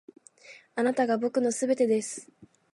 [0.73, 2.27] あなたが僕の全てです．